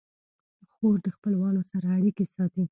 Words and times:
خور 0.73 0.95
د 1.05 1.07
خپلوانو 1.15 1.61
سره 1.71 1.87
اړیکې 1.97 2.25
ساتي. 2.35 2.63